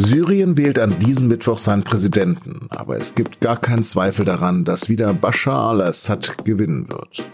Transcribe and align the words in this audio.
Syrien 0.00 0.56
wählt 0.56 0.78
an 0.78 0.96
diesem 1.00 1.26
Mittwoch 1.26 1.58
seinen 1.58 1.82
Präsidenten, 1.82 2.68
aber 2.70 2.98
es 2.98 3.16
gibt 3.16 3.40
gar 3.40 3.56
keinen 3.56 3.82
Zweifel 3.82 4.24
daran, 4.24 4.64
dass 4.64 4.88
wieder 4.88 5.12
Bashar 5.12 5.70
al-Assad 5.70 6.44
gewinnen 6.44 6.88
wird. 6.88 7.28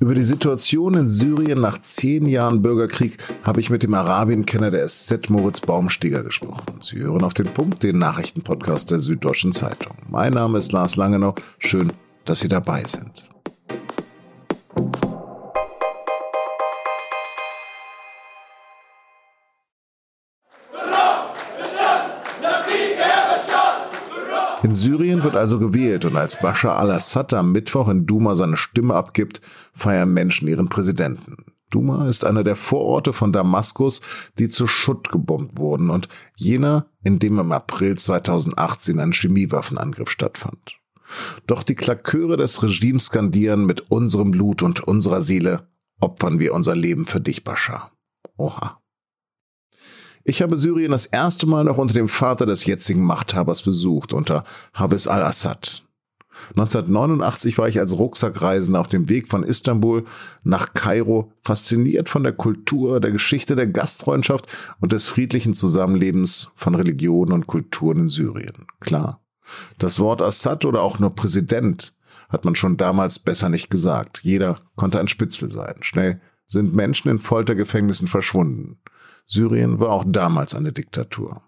Über 0.00 0.14
die 0.14 0.22
Situation 0.22 0.94
in 0.94 1.10
Syrien 1.10 1.60
nach 1.60 1.78
zehn 1.82 2.24
Jahren 2.24 2.62
Bürgerkrieg 2.62 3.18
habe 3.42 3.60
ich 3.60 3.68
mit 3.68 3.82
dem 3.82 3.92
Arabienkenner 3.92 4.70
der 4.70 4.88
SZ 4.88 5.28
Moritz 5.28 5.60
Baumstieger 5.60 6.22
gesprochen. 6.22 6.80
Sie 6.80 6.96
hören 6.96 7.24
auf 7.24 7.34
den 7.34 7.48
Punkt 7.48 7.82
den 7.82 7.98
Nachrichtenpodcast 7.98 8.90
der 8.90 8.98
Süddeutschen 8.98 9.52
Zeitung. 9.52 9.94
Mein 10.08 10.32
Name 10.32 10.56
ist 10.56 10.72
Lars 10.72 10.96
Langenau. 10.96 11.34
Schön, 11.58 11.92
dass 12.24 12.40
Sie 12.40 12.48
dabei 12.48 12.84
sind. 12.84 13.28
Wird 25.22 25.36
also 25.36 25.58
gewählt 25.58 26.04
und 26.04 26.16
als 26.16 26.40
Bashar 26.40 26.78
al-Assad 26.78 27.32
am 27.34 27.52
Mittwoch 27.52 27.88
in 27.88 28.06
Duma 28.06 28.34
seine 28.34 28.56
Stimme 28.56 28.94
abgibt, 28.94 29.40
feiern 29.72 30.12
Menschen 30.12 30.48
ihren 30.48 30.68
Präsidenten. 30.68 31.36
Duma 31.70 32.08
ist 32.08 32.24
einer 32.24 32.44
der 32.44 32.56
Vororte 32.56 33.12
von 33.12 33.32
Damaskus, 33.32 34.02
die 34.38 34.48
zu 34.48 34.66
Schutt 34.66 35.10
gebombt 35.10 35.56
wurden 35.56 35.90
und 35.90 36.08
jener, 36.36 36.86
in 37.02 37.18
dem 37.18 37.38
im 37.38 37.52
April 37.52 37.96
2018 37.96 39.00
ein 39.00 39.12
Chemiewaffenangriff 39.12 40.10
stattfand. 40.10 40.78
Doch 41.46 41.62
die 41.62 41.74
Klaköre 41.74 42.36
des 42.36 42.62
Regimes 42.62 43.06
skandieren 43.06 43.64
mit 43.64 43.90
unserem 43.90 44.30
Blut 44.30 44.62
und 44.62 44.80
unserer 44.80 45.22
Seele 45.22 45.68
opfern 46.00 46.38
wir 46.38 46.52
unser 46.52 46.74
Leben 46.74 47.06
für 47.06 47.20
dich, 47.20 47.44
Bashar. 47.44 47.92
Oha. 48.36 48.81
Ich 50.24 50.42
habe 50.42 50.56
Syrien 50.56 50.92
das 50.92 51.06
erste 51.06 51.46
Mal 51.46 51.64
noch 51.64 51.78
unter 51.78 51.94
dem 51.94 52.08
Vater 52.08 52.46
des 52.46 52.64
jetzigen 52.66 53.02
Machthabers 53.02 53.62
besucht, 53.62 54.12
unter 54.12 54.44
Habis 54.74 55.08
al-Assad. 55.08 55.84
1989 56.50 57.58
war 57.58 57.68
ich 57.68 57.78
als 57.78 57.98
Rucksackreisender 57.98 58.80
auf 58.80 58.88
dem 58.88 59.08
Weg 59.08 59.28
von 59.28 59.42
Istanbul 59.42 60.04
nach 60.42 60.74
Kairo 60.74 61.32
fasziniert 61.42 62.08
von 62.08 62.22
der 62.22 62.32
Kultur, 62.32 63.00
der 63.00 63.12
Geschichte 63.12 63.54
der 63.54 63.66
Gastfreundschaft 63.66 64.46
und 64.80 64.92
des 64.92 65.08
friedlichen 65.08 65.54
Zusammenlebens 65.54 66.50
von 66.54 66.74
Religionen 66.74 67.32
und 67.32 67.46
Kulturen 67.46 67.98
in 67.98 68.08
Syrien. 68.08 68.66
Klar. 68.80 69.20
Das 69.78 69.98
Wort 69.98 70.22
Assad 70.22 70.64
oder 70.64 70.82
auch 70.82 70.98
nur 70.98 71.14
Präsident 71.14 71.94
hat 72.28 72.44
man 72.44 72.54
schon 72.54 72.76
damals 72.76 73.18
besser 73.18 73.48
nicht 73.48 73.70
gesagt. 73.70 74.20
Jeder 74.22 74.58
konnte 74.76 74.98
ein 74.98 75.08
Spitzel 75.08 75.50
sein. 75.50 75.76
Schnell 75.80 76.20
sind 76.46 76.74
Menschen 76.74 77.10
in 77.10 77.18
Foltergefängnissen 77.18 78.08
verschwunden. 78.08 78.78
Syrien 79.26 79.80
war 79.80 79.90
auch 79.90 80.04
damals 80.06 80.54
eine 80.54 80.72
Diktatur. 80.72 81.42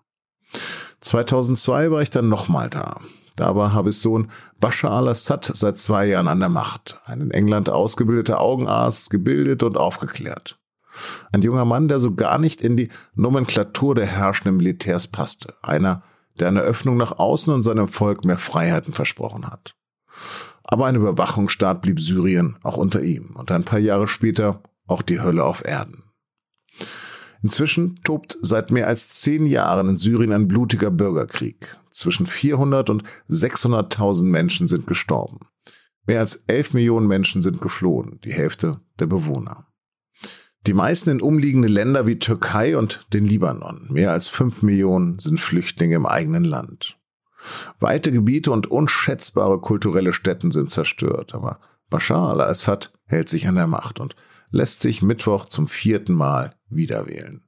2002 1.01 1.91
war 1.91 2.03
ich 2.03 2.11
dann 2.11 2.29
nochmal 2.29 2.71
da. 2.71 3.01
Da 3.37 3.57
war 3.57 3.73
Habis 3.73 4.01
Sohn 4.01 4.31
Bashar 4.61 4.93
al-Assad 4.93 5.51
seit 5.55 5.79
zwei 5.79 6.07
Jahren 6.07 6.29
an 6.29 6.41
der 6.41 6.49
Macht. 6.49 7.01
Ein 7.05 7.21
in 7.21 7.31
England 7.31 7.69
ausgebildeter 7.69 8.41
Augenarzt, 8.41 9.11
gebildet 9.11 9.63
und 9.63 9.77
aufgeklärt. 9.77 10.59
Ein 11.33 11.43
junger 11.43 11.65
Mann, 11.65 11.89
der 11.89 11.99
so 11.99 12.15
gar 12.15 12.39
nicht 12.39 12.61
in 12.61 12.77
die 12.77 12.91
Nomenklatur 13.15 13.97
der 13.97 14.07
herrschenden 14.07 14.57
Militärs 14.57 15.09
passte. 15.09 15.55
Einer, 15.63 16.03
der 16.39 16.49
eine 16.49 16.61
Öffnung 16.61 16.97
nach 16.97 17.19
außen 17.19 17.53
und 17.53 17.65
seinem 17.65 17.89
Volk 17.89 18.25
mehr 18.25 18.39
Freiheiten 18.39 18.95
versprochen 18.95 19.47
hat. 19.47 19.75
Aber 20.63 20.87
ein 20.87 20.97
Überwachungsstaat 20.97 21.83
blieb 21.83 22.01
Syrien 22.01 22.57
auch 22.63 22.77
unter 22.77 23.03
ihm 23.03 23.35
und 23.35 23.51
ein 23.51 23.65
paar 23.65 23.81
Jahre 23.81 24.09
später 24.09 24.63
auch 24.87 25.03
die 25.03 25.21
Hölle 25.21 25.45
auf 25.45 25.65
Erden. 25.65 26.05
Inzwischen 27.45 28.01
tobt 28.05 28.39
seit 28.41 28.71
mehr 28.71 28.89
als 28.89 29.11
zehn 29.21 29.45
Jahren 29.45 29.91
in 29.91 29.97
Syrien 29.99 30.33
ein 30.33 30.49
blutiger 30.49 30.91
Bürgerkrieg. 30.91 31.77
Zwischen 31.91 32.27
400 32.27 32.89
und 32.89 33.05
600.000 33.29 34.25
Menschen 34.25 34.67
sind 34.67 34.87
gestorben. 34.87 35.41
Mehr 36.07 36.21
als 36.21 36.37
11 36.47 36.73
Millionen 36.73 37.07
Menschen 37.07 37.43
sind 37.43 37.61
geflohen, 37.61 38.19
die 38.25 38.33
Hälfte 38.33 38.81
der 38.99 39.09
Bewohner. 39.09 39.67
Die 40.67 40.73
meisten 40.73 41.11
in 41.11 41.21
umliegende 41.21 41.69
Länder 41.69 42.07
wie 42.07 42.19
Türkei 42.19 42.79
und 42.79 43.07
den 43.13 43.27
Libanon. 43.27 43.89
Mehr 43.91 44.13
als 44.13 44.29
5 44.29 44.63
Millionen 44.63 45.19
sind 45.19 45.39
Flüchtlinge 45.39 45.97
im 45.97 46.07
eigenen 46.07 46.45
Land. 46.45 46.97
Weite 47.79 48.11
Gebiete 48.11 48.53
und 48.53 48.69
unschätzbare 48.69 49.61
kulturelle 49.61 50.15
Stätten 50.15 50.51
sind 50.51 50.71
zerstört, 50.71 51.35
aber 51.35 51.61
Bashar 51.91 52.31
al-Assad 52.31 52.91
hält 53.07 53.29
sich 53.29 53.47
an 53.47 53.57
der 53.57 53.67
Macht 53.67 54.01
und 54.01 54.17
lässt 54.51 54.81
sich 54.81 55.03
Mittwoch 55.03 55.47
zum 55.47 55.69
vierten 55.69 56.15
Mal 56.15 56.55
wiederwählen. 56.69 57.43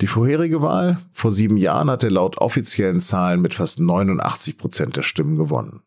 Die 0.00 0.06
vorherige 0.06 0.60
Wahl 0.62 0.98
vor 1.12 1.32
sieben 1.32 1.56
Jahren 1.56 1.90
hatte 1.90 2.08
laut 2.08 2.38
offiziellen 2.38 3.00
Zahlen 3.00 3.40
mit 3.40 3.54
fast 3.54 3.80
89 3.80 4.58
Prozent 4.58 4.96
der 4.96 5.02
Stimmen 5.02 5.36
gewonnen. 5.36 5.82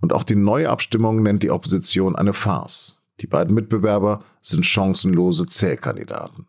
Und 0.00 0.12
auch 0.12 0.24
die 0.24 0.36
Neuabstimmung 0.36 1.22
nennt 1.22 1.42
die 1.42 1.50
Opposition 1.50 2.16
eine 2.16 2.32
Farce. 2.32 3.04
Die 3.20 3.26
beiden 3.26 3.54
Mitbewerber 3.54 4.24
sind 4.40 4.66
chancenlose 4.66 5.46
Zählkandidaten. 5.46 6.46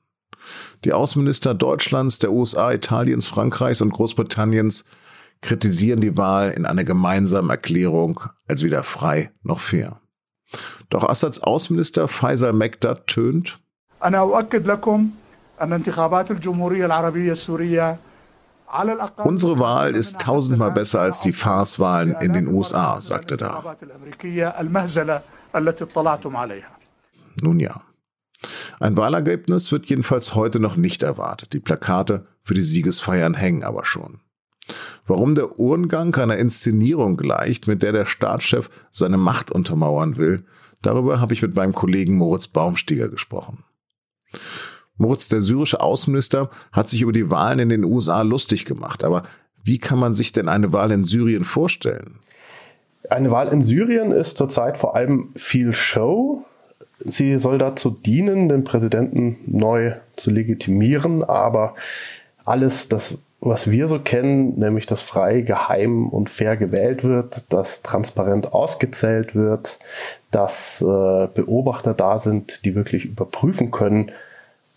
Die 0.83 0.93
Außenminister 0.93 1.53
Deutschlands, 1.53 2.19
der 2.19 2.31
USA, 2.31 2.71
Italiens, 2.71 3.27
Frankreichs 3.27 3.81
und 3.81 3.91
Großbritanniens 3.91 4.85
kritisieren 5.41 6.01
die 6.01 6.17
Wahl 6.17 6.51
in 6.51 6.65
einer 6.65 6.83
gemeinsamen 6.83 7.49
Erklärung 7.49 8.21
als 8.47 8.63
weder 8.63 8.83
frei 8.83 9.31
noch 9.43 9.59
fair. 9.59 10.01
Doch 10.89 11.07
Assads 11.07 11.41
Außenminister 11.41 12.07
Faisal 12.07 12.53
Mekdad 12.53 13.07
tönt, 13.07 13.59
Unsere 19.27 19.59
Wahl 19.59 19.95
ist 19.95 20.19
tausendmal 20.19 20.71
besser 20.71 21.01
als 21.01 21.21
die 21.21 21.33
Farce-Wahlen 21.33 22.15
in 22.19 22.33
den 22.33 22.47
USA, 22.47 22.99
sagte 23.01 23.37
er. 23.39 23.63
Nun 27.41 27.59
ja. 27.59 27.81
Ein 28.79 28.97
Wahlergebnis 28.97 29.71
wird 29.71 29.87
jedenfalls 29.87 30.35
heute 30.35 30.59
noch 30.59 30.75
nicht 30.75 31.01
erwartet. 31.01 31.53
Die 31.53 31.59
Plakate 31.59 32.27
für 32.43 32.53
die 32.53 32.61
Siegesfeiern 32.61 33.33
hängen 33.33 33.63
aber 33.63 33.85
schon. 33.85 34.19
Warum 35.07 35.35
der 35.35 35.57
Urngang 35.57 36.13
einer 36.15 36.37
Inszenierung 36.37 37.15
gleicht, 37.15 37.67
mit 37.67 37.81
der 37.81 37.93
der 37.93 38.05
Staatschef 38.05 38.69
seine 38.91 39.17
Macht 39.17 39.51
untermauern 39.51 40.17
will, 40.17 40.43
darüber 40.81 41.21
habe 41.21 41.33
ich 41.33 41.41
mit 41.41 41.55
meinem 41.55 41.73
Kollegen 41.73 42.17
Moritz 42.17 42.49
Baumstieger 42.49 43.07
gesprochen. 43.07 43.63
Moritz, 44.97 45.29
der 45.29 45.41
syrische 45.41 45.79
Außenminister, 45.79 46.49
hat 46.71 46.89
sich 46.89 47.01
über 47.01 47.13
die 47.13 47.29
Wahlen 47.29 47.59
in 47.59 47.69
den 47.69 47.85
USA 47.85 48.21
lustig 48.21 48.65
gemacht. 48.65 49.03
Aber 49.03 49.23
wie 49.63 49.77
kann 49.77 49.99
man 49.99 50.13
sich 50.13 50.33
denn 50.33 50.49
eine 50.49 50.73
Wahl 50.73 50.91
in 50.91 51.03
Syrien 51.03 51.45
vorstellen? 51.45 52.19
Eine 53.09 53.31
Wahl 53.31 53.47
in 53.49 53.61
Syrien 53.61 54.11
ist 54.11 54.37
zurzeit 54.37 54.77
vor 54.77 54.95
allem 54.95 55.29
viel 55.35 55.73
Show. 55.73 56.43
Sie 56.99 57.37
soll 57.37 57.57
dazu 57.57 57.91
dienen, 57.91 58.49
den 58.49 58.63
Präsidenten 58.63 59.37
neu 59.45 59.93
zu 60.15 60.31
legitimieren, 60.31 61.23
aber 61.23 61.75
alles, 62.43 62.89
das, 62.89 63.17
was 63.39 63.69
wir 63.69 63.87
so 63.87 63.99
kennen, 63.99 64.57
nämlich 64.57 64.85
dass 64.85 65.01
frei, 65.01 65.41
geheim 65.41 66.07
und 66.09 66.29
fair 66.29 66.57
gewählt 66.57 67.03
wird, 67.03 67.51
dass 67.53 67.83
transparent 67.83 68.53
ausgezählt 68.53 69.35
wird, 69.35 69.77
dass 70.31 70.81
äh, 70.81 71.27
Beobachter 71.33 71.93
da 71.93 72.17
sind, 72.17 72.65
die 72.65 72.75
wirklich 72.75 73.05
überprüfen 73.05 73.71
können, 73.71 74.11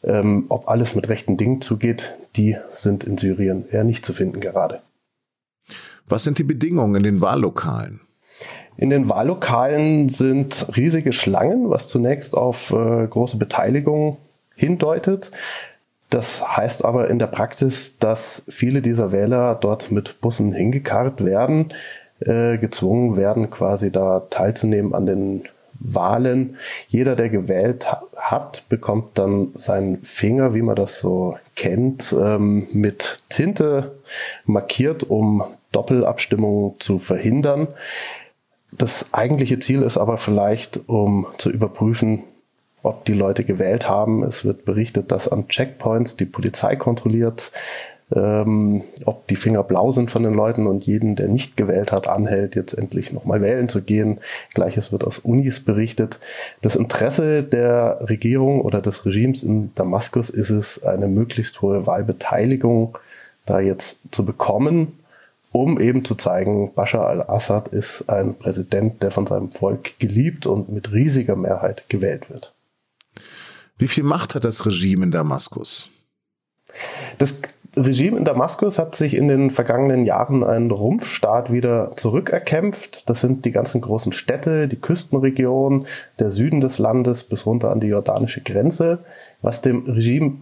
ähm, 0.04 0.47
ob 0.49 0.69
alles 0.69 0.94
mit 0.94 1.09
rechten 1.09 1.37
Dingen 1.37 1.60
zugeht, 1.60 2.15
die 2.37 2.56
sind 2.70 3.04
in 3.04 3.19
Syrien 3.19 3.66
eher 3.69 3.84
nicht 3.84 4.04
zu 4.04 4.12
finden 4.12 4.41
gerade. 4.41 4.81
Was 6.06 6.25
sind 6.25 6.38
die 6.38 6.44
Bedingungen 6.44 6.97
in 6.97 7.03
den 7.03 7.20
Wahllokalen? 7.20 8.00
In 8.76 8.91
den 8.91 9.09
Wahllokalen 9.09 10.09
sind 10.09 10.66
riesige 10.76 11.12
Schlangen, 11.12 11.70
was 11.70 11.87
zunächst 11.87 12.37
auf 12.37 12.72
äh, 12.72 13.06
große 13.06 13.37
Beteiligung 13.37 14.16
hindeutet. 14.55 15.31
Das 16.11 16.57
heißt 16.57 16.85
aber 16.85 17.09
in 17.09 17.19
der 17.21 17.29
Praxis, 17.29 17.99
dass 17.99 18.43
viele 18.49 18.83
dieser 18.83 19.12
Wähler 19.12 19.55
dort 19.55 19.93
mit 19.93 20.21
Bussen 20.21 20.53
hingekarrt 20.53 21.25
werden, 21.25 21.73
äh, 22.19 22.59
gezwungen 22.59 23.17
werden, 23.17 23.49
quasi 23.51 23.93
da 23.93 24.21
teilzunehmen 24.29 24.93
an 24.93 25.07
den 25.07 25.45
Wahlen. 25.81 26.57
Jeder, 26.89 27.17
der 27.17 27.31
gewählt 27.31 27.87
hat, 28.17 28.65
bekommt 28.69 29.19
dann 29.19 29.53
seinen 29.55 30.03
Finger, 30.03 30.53
wie 30.53 30.62
man 30.62 30.77
das 30.77 31.01
so 31.01 31.39
kennt, 31.57 32.12
ähm, 32.12 32.67
mit 32.73 33.23
Tinte 33.29 33.93
markiert, 34.45 35.05
um 35.05 35.43
Doppelabstimmungen 35.73 36.79
zu 36.81 36.99
verhindern. 36.99 37.69
Das 38.73 39.07
eigentliche 39.12 39.59
Ziel 39.59 39.83
ist 39.83 39.97
aber 39.97 40.17
vielleicht, 40.19 40.89
um 40.89 41.27
zu 41.39 41.51
überprüfen, 41.51 42.25
ob 42.82 43.05
die 43.05 43.15
Leute 43.15 43.44
gewählt 43.44 43.88
haben. 43.88 44.23
Es 44.23 44.44
wird 44.44 44.65
berichtet, 44.65 45.12
dass 45.12 45.29
an 45.29 45.49
Checkpoints 45.49 46.17
die 46.17 46.27
Polizei 46.27 46.77
kontrolliert, 46.77 47.53
ähm, 48.15 48.82
ob 49.05 49.27
die 49.29 49.37
Finger 49.37 49.62
blau 49.62 49.93
sind 49.93 50.11
von 50.11 50.23
den 50.23 50.35
Leuten 50.35 50.67
und 50.67 50.85
jeden, 50.85 51.17
der 51.17 51.29
nicht 51.29 51.56
gewählt 51.56 51.93
hat, 51.93 52.09
anhält, 52.09 52.56
jetzt 52.56 52.75
endlich 52.75 53.12
nochmal 53.12 53.41
wählen 53.41 53.69
zu 53.69 53.82
gehen. 53.82 54.19
Gleiches 54.55 54.91
wird 54.93 55.05
aus 55.05 55.21
Unis 55.21 55.61
berichtet. 55.61 56.19
Das 56.62 56.77
Interesse 56.77 57.43
der 57.43 58.00
Regierung 58.09 58.61
oder 58.61 58.81
des 58.81 59.06
Regimes 59.06 59.43
in 59.43 59.73
Damaskus 59.75 60.31
ist 60.31 60.50
es, 60.50 60.83
eine 60.83 61.06
möglichst 61.06 61.62
hohe 61.62 61.87
Wahlbeteiligung 61.87 62.99
da 63.47 63.61
jetzt 63.61 63.99
zu 64.11 64.25
bekommen, 64.25 64.99
um 65.53 65.81
eben 65.81 66.05
zu 66.05 66.15
zeigen, 66.15 66.73
Bashar 66.75 67.06
al-Assad 67.06 67.69
ist 67.69 68.09
ein 68.09 68.35
Präsident, 68.37 69.03
der 69.03 69.11
von 69.11 69.26
seinem 69.26 69.50
Volk 69.50 69.99
geliebt 69.99 70.47
und 70.47 70.69
mit 70.71 70.93
riesiger 70.93 71.37
Mehrheit 71.37 71.88
gewählt 71.88 72.31
wird. 72.31 72.53
Wie 73.81 73.88
viel 73.88 74.05
Macht 74.05 74.35
hat 74.35 74.44
das 74.44 74.67
Regime 74.67 75.05
in 75.06 75.11
Damaskus? 75.11 75.88
Das 77.17 77.41
Regime 77.77 78.19
in 78.19 78.25
Damaskus 78.27 78.79
hat 78.79 78.94
sich 78.94 79.15
in 79.15 79.29
den 79.29 79.50
vergangenen 79.50 80.05
Jahren 80.05 80.44
einen 80.44 80.71
Rumpfstaat 80.71 81.50
wieder 81.50 81.97
zurückerkämpft. 81.97 83.09
Das 83.09 83.23
sind 83.23 83.47
die 83.47 83.53
ganzen 83.53 83.81
großen 83.81 84.12
Städte, 84.12 84.69
die 84.69 84.77
Küstenregion, 84.77 85.87
der 86.19 86.31
Süden 86.31 86.61
des 86.61 86.79
Landes 86.79 87.25
bis 87.25 87.47
runter 87.47 87.71
an 87.71 87.81
die 87.81 87.87
jordanische 87.87 88.43
Grenze. 88.43 88.99
Was 89.41 89.62
dem 89.62 89.87
Regime 89.87 90.38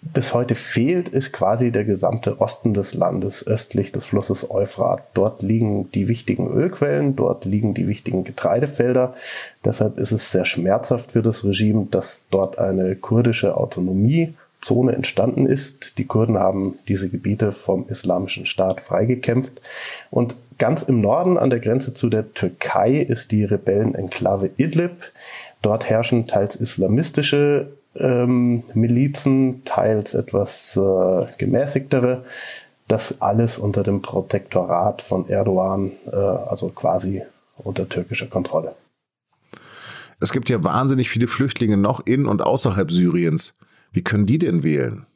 bis 0.00 0.32
heute 0.32 0.54
fehlt, 0.54 1.08
ist 1.08 1.32
quasi 1.32 1.72
der 1.72 1.84
gesamte 1.84 2.40
Osten 2.40 2.72
des 2.72 2.94
Landes 2.94 3.46
östlich 3.46 3.90
des 3.90 4.06
Flusses 4.06 4.48
Euphrat. 4.48 5.02
Dort 5.14 5.42
liegen 5.42 5.90
die 5.90 6.06
wichtigen 6.06 6.48
Ölquellen, 6.48 7.16
dort 7.16 7.44
liegen 7.44 7.74
die 7.74 7.88
wichtigen 7.88 8.22
Getreidefelder. 8.22 9.14
Deshalb 9.64 9.98
ist 9.98 10.12
es 10.12 10.30
sehr 10.30 10.44
schmerzhaft 10.44 11.12
für 11.12 11.22
das 11.22 11.44
Regime, 11.44 11.88
dass 11.90 12.26
dort 12.30 12.58
eine 12.58 12.94
kurdische 12.94 13.56
Autonomiezone 13.56 14.92
entstanden 14.92 15.46
ist. 15.46 15.98
Die 15.98 16.06
Kurden 16.06 16.38
haben 16.38 16.78
diese 16.86 17.08
Gebiete 17.08 17.50
vom 17.50 17.88
Islamischen 17.88 18.46
Staat 18.46 18.80
freigekämpft. 18.80 19.60
Und 20.10 20.36
ganz 20.58 20.84
im 20.84 21.00
Norden 21.00 21.38
an 21.38 21.50
der 21.50 21.60
Grenze 21.60 21.92
zu 21.92 22.08
der 22.08 22.32
Türkei 22.34 22.98
ist 22.98 23.32
die 23.32 23.42
Rebellenenklave 23.42 24.50
Idlib. 24.58 24.92
Dort 25.60 25.90
herrschen 25.90 26.28
teils 26.28 26.54
islamistische 26.54 27.72
ähm, 27.96 28.62
Milizen, 28.74 29.62
teils 29.64 30.14
etwas 30.14 30.76
äh, 30.76 31.26
gemäßigtere. 31.38 32.24
Das 32.86 33.20
alles 33.20 33.58
unter 33.58 33.82
dem 33.82 34.00
Protektorat 34.00 35.02
von 35.02 35.28
Erdogan, 35.28 35.92
äh, 36.10 36.16
also 36.16 36.68
quasi 36.68 37.22
unter 37.56 37.88
türkischer 37.88 38.26
Kontrolle. 38.26 38.74
Es 40.20 40.32
gibt 40.32 40.48
ja 40.48 40.62
wahnsinnig 40.64 41.10
viele 41.10 41.28
Flüchtlinge 41.28 41.76
noch 41.76 42.04
in 42.06 42.26
und 42.26 42.42
außerhalb 42.42 42.90
Syriens. 42.90 43.56
Wie 43.92 44.02
können 44.02 44.26
die 44.26 44.38
denn 44.38 44.62
wählen? 44.62 45.06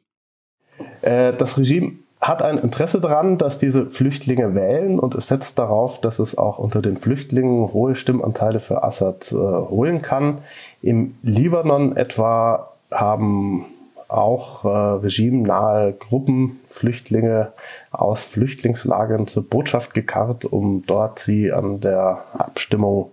Äh, 1.01 1.33
das 1.33 1.57
Regime 1.57 1.93
hat 2.23 2.41
ein 2.41 2.57
Interesse 2.57 3.01
daran, 3.01 3.37
dass 3.37 3.57
diese 3.57 3.87
Flüchtlinge 3.87 4.55
wählen 4.55 4.97
und 4.97 5.13
es 5.13 5.27
setzt 5.27 5.59
darauf, 5.59 5.99
dass 5.99 6.19
es 6.19 6.37
auch 6.37 6.57
unter 6.57 6.81
den 6.81 6.95
Flüchtlingen 6.95 7.73
hohe 7.73 7.95
Stimmanteile 7.95 8.61
für 8.61 8.83
Assad 8.83 9.31
äh, 9.31 9.35
holen 9.35 10.01
kann. 10.01 10.37
Im 10.81 11.15
Libanon 11.21 11.97
etwa 11.97 12.69
haben 12.91 13.65
auch 14.07 14.63
äh, 14.63 14.67
regimenahe 14.67 15.93
Gruppen 15.93 16.61
Flüchtlinge 16.67 17.51
aus 17.91 18.23
Flüchtlingslagern 18.23 19.27
zur 19.27 19.43
Botschaft 19.43 19.93
gekarrt, 19.93 20.45
um 20.45 20.85
dort 20.85 21.19
sie 21.19 21.51
an 21.51 21.81
der 21.81 22.23
Abstimmung 22.37 23.11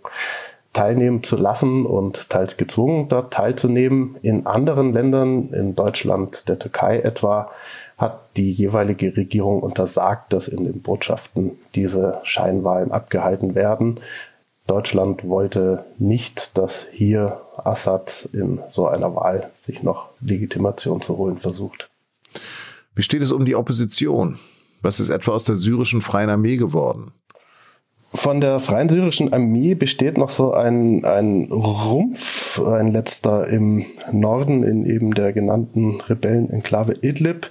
teilnehmen 0.72 1.24
zu 1.24 1.36
lassen 1.36 1.84
und 1.84 2.30
teils 2.30 2.56
gezwungen, 2.56 3.08
dort 3.08 3.32
teilzunehmen. 3.32 4.16
In 4.22 4.46
anderen 4.46 4.92
Ländern, 4.92 5.48
in 5.52 5.74
Deutschland, 5.74 6.48
der 6.48 6.60
Türkei 6.60 7.00
etwa, 7.00 7.50
hat 8.00 8.36
die 8.36 8.50
jeweilige 8.50 9.14
Regierung 9.16 9.60
untersagt, 9.62 10.32
dass 10.32 10.48
in 10.48 10.64
den 10.64 10.80
Botschaften 10.80 11.52
diese 11.74 12.18
Scheinwahlen 12.22 12.92
abgehalten 12.92 13.54
werden. 13.54 14.00
Deutschland 14.66 15.28
wollte 15.28 15.84
nicht, 15.98 16.56
dass 16.56 16.86
hier 16.92 17.40
Assad 17.58 18.28
in 18.32 18.60
so 18.70 18.86
einer 18.86 19.14
Wahl 19.14 19.50
sich 19.60 19.82
noch 19.82 20.08
Legitimation 20.20 21.02
zu 21.02 21.18
holen 21.18 21.36
versucht. 21.36 21.90
Wie 22.94 23.02
steht 23.02 23.20
es 23.20 23.32
um 23.32 23.44
die 23.44 23.54
Opposition? 23.54 24.38
Was 24.80 24.98
ist 24.98 25.10
etwa 25.10 25.32
aus 25.32 25.44
der 25.44 25.56
syrischen 25.56 26.00
Freien 26.00 26.30
Armee 26.30 26.56
geworden? 26.56 27.12
Von 28.12 28.40
der 28.40 28.58
Freien 28.58 28.88
Syrischen 28.88 29.32
Armee 29.32 29.74
besteht 29.74 30.18
noch 30.18 30.30
so 30.30 30.52
ein, 30.52 31.04
ein 31.04 31.44
Rumpf, 31.44 32.58
ein 32.58 32.90
letzter 32.90 33.46
im 33.46 33.84
Norden 34.10 34.64
in 34.64 34.84
eben 34.84 35.14
der 35.14 35.32
genannten 35.32 36.00
Rebellenenklave 36.00 36.94
Idlib. 37.02 37.50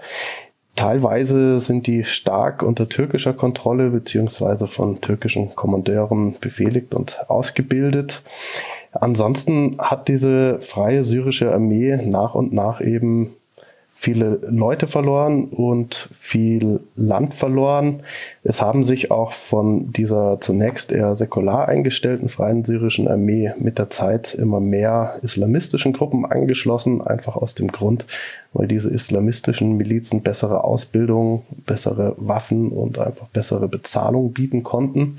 Teilweise 0.79 1.59
sind 1.59 1.87
die 1.87 2.05
stark 2.05 2.63
unter 2.63 2.87
türkischer 2.87 3.33
Kontrolle 3.33 3.89
beziehungsweise 3.89 4.65
von 4.65 5.01
türkischen 5.01 5.53
Kommandeuren 5.53 6.37
befehligt 6.39 6.95
und 6.95 7.19
ausgebildet. 7.29 8.21
Ansonsten 8.93 9.75
hat 9.77 10.07
diese 10.07 10.61
freie 10.61 11.03
syrische 11.03 11.51
Armee 11.51 11.97
nach 12.05 12.33
und 12.33 12.53
nach 12.53 12.79
eben 12.79 13.35
viele 14.01 14.39
Leute 14.47 14.87
verloren 14.87 15.43
und 15.43 16.07
viel 16.13 16.79
Land 16.95 17.33
verloren. 17.33 18.01
Es 18.43 18.61
haben 18.61 18.85
sich 18.85 19.11
auch 19.11 19.33
von 19.33 19.91
dieser 19.91 20.39
zunächst 20.39 20.93
eher 20.93 21.17
säkular 21.17 21.67
eingestellten 21.67 22.29
freien 22.29 22.63
syrischen 22.63 23.09
Armee 23.09 23.51
mit 23.59 23.77
der 23.77 23.89
Zeit 23.89 24.33
immer 24.35 24.61
mehr 24.61 25.19
islamistischen 25.21 25.91
Gruppen 25.91 26.25
angeschlossen, 26.25 27.01
einfach 27.01 27.35
aus 27.35 27.55
dem 27.55 27.67
Grund, 27.67 28.05
weil 28.53 28.69
diese 28.69 28.89
islamistischen 28.89 29.75
Milizen 29.75 30.21
bessere 30.21 30.63
Ausbildung, 30.63 31.43
bessere 31.65 32.15
Waffen 32.15 32.69
und 32.69 32.99
einfach 32.99 33.27
bessere 33.27 33.67
Bezahlung 33.67 34.31
bieten 34.31 34.63
konnten. 34.63 35.17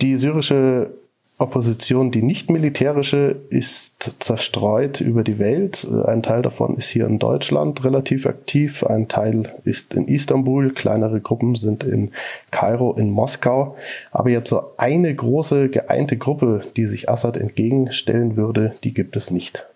Die 0.00 0.16
syrische 0.16 0.90
Opposition, 1.40 2.10
die 2.10 2.22
nicht 2.22 2.50
militärische, 2.50 3.40
ist 3.48 4.16
zerstreut 4.18 5.00
über 5.00 5.22
die 5.22 5.38
Welt. 5.38 5.86
Ein 6.04 6.24
Teil 6.24 6.42
davon 6.42 6.76
ist 6.76 6.88
hier 6.88 7.06
in 7.06 7.20
Deutschland 7.20 7.84
relativ 7.84 8.26
aktiv, 8.26 8.82
ein 8.82 9.06
Teil 9.06 9.44
ist 9.62 9.94
in 9.94 10.08
Istanbul, 10.08 10.72
kleinere 10.72 11.20
Gruppen 11.20 11.54
sind 11.54 11.84
in 11.84 12.10
Kairo, 12.50 12.92
in 12.94 13.10
Moskau. 13.10 13.76
Aber 14.10 14.30
jetzt 14.30 14.50
so 14.50 14.72
eine 14.78 15.14
große 15.14 15.68
geeinte 15.68 16.16
Gruppe, 16.16 16.62
die 16.76 16.86
sich 16.86 17.08
Assad 17.08 17.36
entgegenstellen 17.36 18.36
würde, 18.36 18.74
die 18.82 18.92
gibt 18.92 19.16
es 19.16 19.30
nicht. 19.30 19.68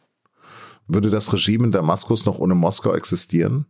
Würde 0.88 1.10
das 1.10 1.32
Regime 1.32 1.66
in 1.66 1.72
Damaskus 1.72 2.26
noch 2.26 2.40
ohne 2.40 2.56
Moskau 2.56 2.92
existieren? 2.92 3.66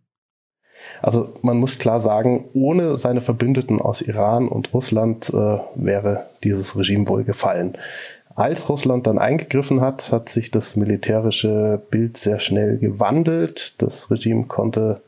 Also 1.00 1.32
man 1.42 1.58
muss 1.58 1.78
klar 1.78 2.00
sagen, 2.00 2.44
ohne 2.54 2.96
seine 2.96 3.20
Verbündeten 3.20 3.80
aus 3.80 4.02
Iran 4.02 4.48
und 4.48 4.72
Russland 4.72 5.30
äh, 5.30 5.58
wäre 5.74 6.26
dieses 6.44 6.76
Regime 6.76 7.08
wohl 7.08 7.24
gefallen. 7.24 7.76
Als 8.34 8.68
Russland 8.68 9.06
dann 9.06 9.18
eingegriffen 9.18 9.80
hat, 9.80 10.10
hat 10.10 10.28
sich 10.28 10.50
das 10.50 10.76
militärische 10.76 11.82
Bild 11.90 12.16
sehr 12.16 12.40
schnell 12.40 12.78
gewandelt. 12.78 13.82
Das 13.82 14.10
Regime 14.10 14.44
konnte 14.44 15.02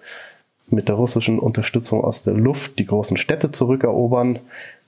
mit 0.68 0.88
der 0.88 0.96
russischen 0.96 1.38
Unterstützung 1.38 2.04
aus 2.04 2.22
der 2.22 2.34
Luft 2.34 2.78
die 2.78 2.86
großen 2.86 3.16
Städte 3.16 3.50
zurückerobern. 3.50 4.40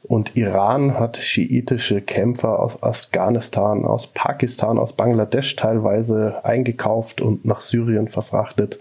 Und 0.02 0.36
Iran 0.36 0.98
hat 0.98 1.16
schiitische 1.16 2.00
Kämpfer 2.00 2.60
aus 2.60 2.82
Afghanistan, 2.82 3.84
aus 3.84 4.06
Pakistan, 4.08 4.78
aus 4.78 4.92
Bangladesch 4.92 5.56
teilweise 5.56 6.44
eingekauft 6.44 7.20
und 7.20 7.44
nach 7.44 7.60
Syrien 7.60 8.06
verfrachtet 8.06 8.78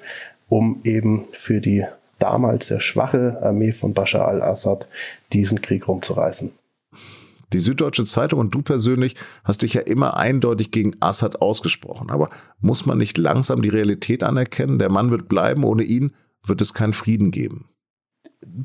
um 0.47 0.79
eben 0.83 1.25
für 1.31 1.61
die 1.61 1.85
damals 2.19 2.67
sehr 2.67 2.79
schwache 2.79 3.39
Armee 3.41 3.71
von 3.71 3.93
Bashar 3.93 4.27
al-Assad 4.27 4.87
diesen 5.33 5.61
Krieg 5.61 5.87
rumzureißen. 5.87 6.51
Die 7.53 7.59
Süddeutsche 7.59 8.05
Zeitung 8.05 8.39
und 8.39 8.55
du 8.55 8.61
persönlich 8.61 9.15
hast 9.43 9.61
dich 9.61 9.75
ja 9.75 9.81
immer 9.81 10.17
eindeutig 10.17 10.71
gegen 10.71 10.95
Assad 10.99 11.41
ausgesprochen. 11.41 12.09
Aber 12.09 12.27
muss 12.59 12.85
man 12.85 12.97
nicht 12.97 13.17
langsam 13.17 13.61
die 13.61 13.69
Realität 13.69 14.23
anerkennen? 14.23 14.79
Der 14.79 14.91
Mann 14.91 15.11
wird 15.11 15.27
bleiben, 15.27 15.63
ohne 15.63 15.83
ihn 15.83 16.11
wird 16.45 16.61
es 16.61 16.73
keinen 16.73 16.93
Frieden 16.93 17.31
geben. 17.31 17.69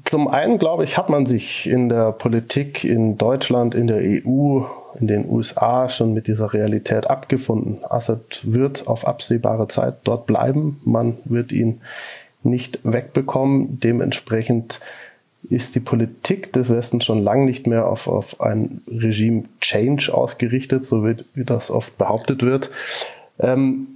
Zum 0.04 0.28
einen, 0.28 0.58
glaube 0.58 0.84
ich, 0.84 0.96
hat 0.96 1.10
man 1.10 1.26
sich 1.26 1.68
in 1.68 1.88
der 1.88 2.12
Politik 2.12 2.84
in 2.84 3.18
Deutschland, 3.18 3.74
in 3.74 3.86
der 3.86 3.98
EU, 3.98 4.62
in 4.98 5.06
den 5.06 5.28
USA 5.28 5.88
schon 5.88 6.14
mit 6.14 6.26
dieser 6.26 6.52
Realität 6.52 7.08
abgefunden. 7.08 7.78
Assad 7.88 8.40
wird 8.44 8.86
auf 8.86 9.06
absehbare 9.06 9.68
Zeit 9.68 9.96
dort 10.04 10.26
bleiben. 10.26 10.80
Man 10.84 11.18
wird 11.24 11.52
ihn 11.52 11.80
nicht 12.42 12.80
wegbekommen. 12.82 13.80
Dementsprechend 13.80 14.80
ist 15.48 15.74
die 15.74 15.80
Politik 15.80 16.52
des 16.52 16.70
Westens 16.70 17.04
schon 17.04 17.22
lange 17.22 17.44
nicht 17.44 17.66
mehr 17.66 17.86
auf, 17.86 18.06
auf 18.06 18.40
ein 18.40 18.82
Regime-Change 18.86 20.12
ausgerichtet, 20.14 20.84
so 20.84 21.04
wie, 21.04 21.16
wie 21.34 21.44
das 21.44 21.70
oft 21.70 21.96
behauptet 21.98 22.42
wird. 22.42 22.70
Ähm, 23.38 23.88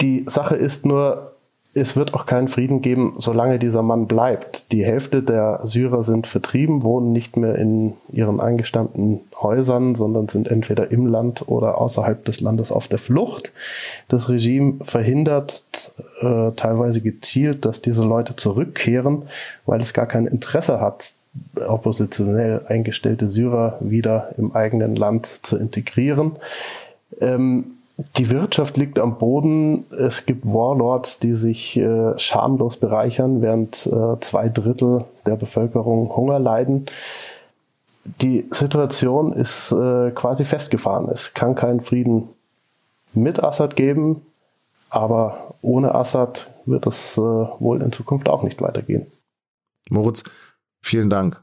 die 0.00 0.24
Sache 0.28 0.56
ist 0.56 0.86
nur, 0.86 1.33
es 1.74 1.96
wird 1.96 2.14
auch 2.14 2.24
keinen 2.24 2.46
Frieden 2.46 2.82
geben, 2.82 3.16
solange 3.18 3.58
dieser 3.58 3.82
Mann 3.82 4.06
bleibt. 4.06 4.70
Die 4.70 4.84
Hälfte 4.84 5.22
der 5.22 5.60
Syrer 5.64 6.04
sind 6.04 6.28
vertrieben, 6.28 6.84
wohnen 6.84 7.12
nicht 7.12 7.36
mehr 7.36 7.56
in 7.56 7.94
ihren 8.12 8.40
eingestammten 8.40 9.20
Häusern, 9.40 9.96
sondern 9.96 10.28
sind 10.28 10.48
entweder 10.48 10.92
im 10.92 11.06
Land 11.06 11.48
oder 11.48 11.80
außerhalb 11.80 12.24
des 12.24 12.40
Landes 12.40 12.70
auf 12.70 12.86
der 12.86 13.00
Flucht. 13.00 13.52
Das 14.06 14.28
Regime 14.28 14.74
verhindert 14.82 15.92
äh, 16.20 16.52
teilweise 16.52 17.00
gezielt, 17.00 17.64
dass 17.64 17.82
diese 17.82 18.04
Leute 18.04 18.36
zurückkehren, 18.36 19.24
weil 19.66 19.80
es 19.80 19.92
gar 19.92 20.06
kein 20.06 20.26
Interesse 20.26 20.80
hat, 20.80 21.12
oppositionell 21.66 22.62
eingestellte 22.68 23.28
Syrer 23.28 23.78
wieder 23.80 24.30
im 24.38 24.54
eigenen 24.54 24.94
Land 24.94 25.26
zu 25.42 25.56
integrieren. 25.56 26.36
Ähm, 27.20 27.64
die 27.96 28.30
Wirtschaft 28.30 28.76
liegt 28.76 28.98
am 28.98 29.18
Boden. 29.18 29.84
Es 29.92 30.26
gibt 30.26 30.44
Warlords, 30.44 31.20
die 31.20 31.34
sich 31.34 31.76
äh, 31.76 32.18
schamlos 32.18 32.78
bereichern, 32.78 33.40
während 33.40 33.86
äh, 33.86 34.20
zwei 34.20 34.48
Drittel 34.48 35.04
der 35.26 35.36
Bevölkerung 35.36 36.14
Hunger 36.16 36.40
leiden. 36.40 36.86
Die 38.04 38.46
Situation 38.50 39.32
ist 39.32 39.72
äh, 39.72 40.10
quasi 40.10 40.44
festgefahren. 40.44 41.08
Es 41.08 41.34
kann 41.34 41.54
keinen 41.54 41.80
Frieden 41.80 42.28
mit 43.14 43.42
Assad 43.42 43.76
geben, 43.76 44.22
aber 44.90 45.54
ohne 45.62 45.94
Assad 45.94 46.50
wird 46.66 46.86
es 46.86 47.16
äh, 47.16 47.20
wohl 47.20 47.80
in 47.80 47.92
Zukunft 47.92 48.28
auch 48.28 48.42
nicht 48.42 48.60
weitergehen. 48.60 49.06
Moritz, 49.88 50.24
vielen 50.80 51.10
Dank. 51.10 51.42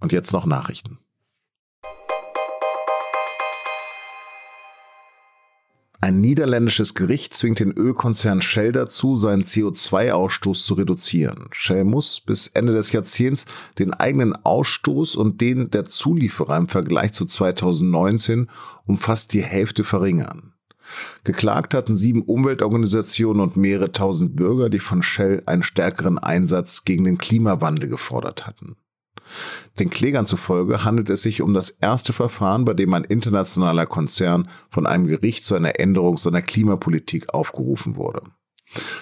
Und 0.00 0.12
jetzt 0.12 0.32
noch 0.32 0.46
Nachrichten. 0.46 0.98
Ein 6.00 6.20
niederländisches 6.20 6.94
Gericht 6.94 7.34
zwingt 7.34 7.58
den 7.58 7.72
Ölkonzern 7.72 8.42
Shell 8.42 8.72
dazu, 8.72 9.16
seinen 9.16 9.44
CO2-Ausstoß 9.44 10.66
zu 10.66 10.74
reduzieren. 10.74 11.48
Shell 11.52 11.84
muss 11.84 12.20
bis 12.20 12.48
Ende 12.48 12.74
des 12.74 12.92
Jahrzehnts 12.92 13.46
den 13.78 13.94
eigenen 13.94 14.36
Ausstoß 14.36 15.16
und 15.16 15.40
den 15.40 15.70
der 15.70 15.86
Zulieferer 15.86 16.58
im 16.58 16.68
Vergleich 16.68 17.12
zu 17.12 17.24
2019 17.24 18.48
um 18.84 18.98
fast 18.98 19.32
die 19.32 19.42
Hälfte 19.42 19.84
verringern. 19.84 20.52
Geklagt 21.24 21.74
hatten 21.74 21.96
sieben 21.96 22.22
Umweltorganisationen 22.22 23.42
und 23.42 23.56
mehrere 23.56 23.90
tausend 23.90 24.36
Bürger, 24.36 24.68
die 24.68 24.78
von 24.78 25.02
Shell 25.02 25.42
einen 25.46 25.62
stärkeren 25.62 26.18
Einsatz 26.18 26.84
gegen 26.84 27.04
den 27.04 27.18
Klimawandel 27.18 27.88
gefordert 27.88 28.46
hatten. 28.46 28.76
Den 29.78 29.90
Klägern 29.90 30.26
zufolge 30.26 30.84
handelt 30.84 31.10
es 31.10 31.22
sich 31.22 31.42
um 31.42 31.54
das 31.54 31.70
erste 31.70 32.12
Verfahren, 32.12 32.64
bei 32.64 32.74
dem 32.74 32.92
ein 32.94 33.04
internationaler 33.04 33.86
Konzern 33.86 34.48
von 34.70 34.86
einem 34.86 35.06
Gericht 35.06 35.44
zu 35.44 35.54
einer 35.54 35.78
Änderung 35.78 36.16
seiner 36.16 36.42
Klimapolitik 36.42 37.34
aufgerufen 37.34 37.96
wurde. 37.96 38.22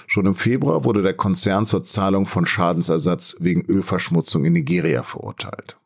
Schon 0.06 0.26
im 0.26 0.34
Februar 0.34 0.84
wurde 0.84 1.02
der 1.02 1.14
Konzern 1.14 1.66
zur 1.66 1.84
Zahlung 1.84 2.26
von 2.26 2.46
Schadensersatz 2.46 3.36
wegen 3.40 3.64
Ölverschmutzung 3.64 4.44
in 4.44 4.52
Nigeria 4.52 5.02
verurteilt. 5.02 5.76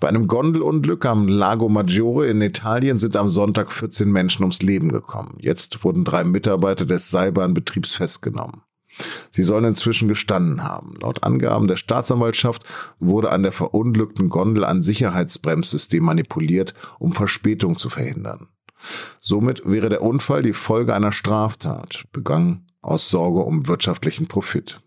Bei 0.00 0.08
einem 0.08 0.26
Gondelunglück 0.26 1.06
am 1.06 1.28
Lago 1.28 1.68
Maggiore 1.68 2.28
in 2.28 2.42
Italien 2.42 2.98
sind 2.98 3.16
am 3.16 3.30
Sonntag 3.30 3.72
14 3.72 4.10
Menschen 4.10 4.42
ums 4.42 4.60
Leben 4.60 4.92
gekommen. 4.92 5.36
Jetzt 5.40 5.82
wurden 5.82 6.04
drei 6.04 6.24
Mitarbeiter 6.24 6.84
des 6.84 7.10
Seilbahnbetriebs 7.10 7.94
festgenommen. 7.94 8.62
Sie 9.30 9.42
sollen 9.42 9.64
inzwischen 9.64 10.08
gestanden 10.08 10.62
haben. 10.62 10.94
Laut 11.00 11.24
Angaben 11.24 11.66
der 11.66 11.76
Staatsanwaltschaft 11.76 12.64
wurde 12.98 13.30
an 13.30 13.42
der 13.42 13.52
verunglückten 13.52 14.28
Gondel 14.28 14.64
ein 14.64 14.82
Sicherheitsbremssystem 14.82 16.04
manipuliert, 16.04 16.74
um 16.98 17.12
Verspätung 17.12 17.76
zu 17.76 17.90
verhindern. 17.90 18.48
Somit 19.20 19.62
wäre 19.64 19.88
der 19.88 20.02
Unfall 20.02 20.42
die 20.42 20.52
Folge 20.52 20.94
einer 20.94 21.12
Straftat, 21.12 22.04
begangen 22.12 22.66
aus 22.82 23.08
Sorge 23.08 23.40
um 23.40 23.66
wirtschaftlichen 23.66 24.28
Profit. 24.28 24.80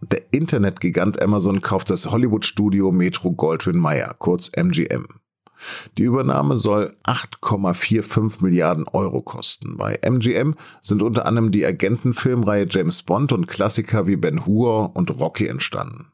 Der 0.00 0.32
Internetgigant 0.32 1.20
Amazon 1.20 1.60
kauft 1.60 1.90
das 1.90 2.10
Hollywood-Studio 2.10 2.92
Metro 2.92 3.32
Goldwyn 3.32 3.78
Mayer, 3.78 4.14
kurz 4.18 4.48
MGM. 4.54 5.08
Die 5.96 6.04
Übernahme 6.04 6.56
soll 6.56 6.94
8,45 7.04 8.42
Milliarden 8.42 8.86
Euro 8.88 9.22
kosten. 9.22 9.76
Bei 9.76 9.98
MGM 10.02 10.54
sind 10.80 11.02
unter 11.02 11.26
anderem 11.26 11.50
die 11.50 11.66
Agentenfilmreihe 11.66 12.66
James 12.68 13.02
Bond 13.02 13.32
und 13.32 13.48
Klassiker 13.48 14.06
wie 14.06 14.16
Ben 14.16 14.46
Hur 14.46 14.92
und 14.94 15.18
Rocky 15.18 15.46
entstanden. 15.46 16.12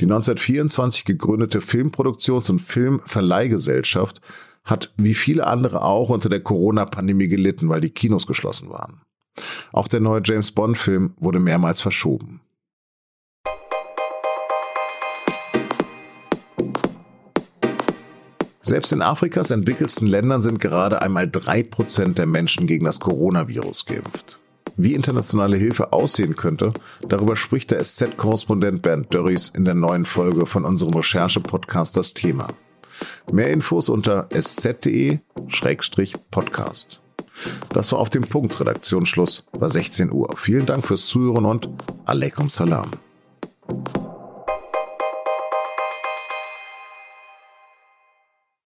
Die 0.00 0.04
1924 0.04 1.04
gegründete 1.04 1.60
Filmproduktions- 1.60 2.50
und 2.50 2.60
Filmverleihgesellschaft 2.60 4.20
hat 4.64 4.92
wie 4.96 5.14
viele 5.14 5.46
andere 5.46 5.82
auch 5.82 6.10
unter 6.10 6.28
der 6.28 6.40
Corona-Pandemie 6.40 7.28
gelitten, 7.28 7.68
weil 7.68 7.80
die 7.80 7.90
Kinos 7.90 8.26
geschlossen 8.26 8.70
waren. 8.70 9.00
Auch 9.72 9.88
der 9.88 10.00
neue 10.00 10.22
James 10.24 10.52
Bond-Film 10.52 11.14
wurde 11.18 11.38
mehrmals 11.38 11.80
verschoben. 11.80 12.40
Selbst 18.68 18.92
in 18.92 19.00
Afrikas 19.00 19.50
entwickelsten 19.50 20.06
Ländern 20.06 20.42
sind 20.42 20.60
gerade 20.60 21.00
einmal 21.00 21.26
drei 21.26 21.62
Prozent 21.62 22.18
der 22.18 22.26
Menschen 22.26 22.66
gegen 22.66 22.84
das 22.84 23.00
Coronavirus 23.00 23.86
geimpft. 23.86 24.38
Wie 24.76 24.92
internationale 24.92 25.56
Hilfe 25.56 25.94
aussehen 25.94 26.36
könnte, 26.36 26.74
darüber 27.08 27.34
spricht 27.34 27.70
der 27.70 27.82
SZ-Korrespondent 27.82 28.82
Bernd 28.82 29.14
Dörries 29.14 29.48
in 29.48 29.64
der 29.64 29.72
neuen 29.72 30.04
Folge 30.04 30.44
von 30.44 30.66
unserem 30.66 30.92
Recherche-Podcast 30.92 31.96
Das 31.96 32.12
Thema. 32.12 32.48
Mehr 33.32 33.48
Infos 33.48 33.88
unter 33.88 34.28
sz.de-podcast. 34.34 37.00
Das 37.70 37.92
war 37.92 38.00
auf 38.00 38.10
dem 38.10 38.24
Punkt 38.24 38.60
Redaktionsschluss 38.60 39.46
bei 39.58 39.70
16 39.70 40.12
Uhr. 40.12 40.36
Vielen 40.36 40.66
Dank 40.66 40.86
fürs 40.86 41.06
Zuhören 41.06 41.46
und 41.46 41.70
Alaikum 42.04 42.50
Salam. 42.50 42.90